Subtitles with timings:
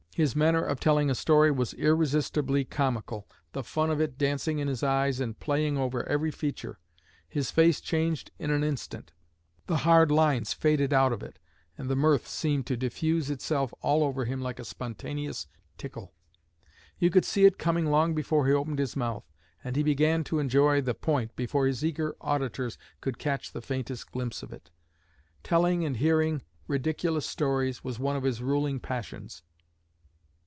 [0.13, 4.67] His manner of telling a story was irresistibly comical, the fun of it dancing in
[4.67, 6.79] his eyes and playing over every feature.
[7.29, 9.13] His face changed in an instant;
[9.67, 11.39] the hard lines faded out of it,
[11.77, 16.13] and the mirth seemed to diffuse itself all over him like a spontaneous tickle.
[16.99, 19.25] You could see it coming long before he opened his mouth,
[19.63, 24.11] and he began to enjoy the 'point' before his eager auditors could catch the faintest
[24.11, 24.69] glimpse of it.
[25.41, 29.43] Telling and hearing ridiculous stories was one of his ruling passions."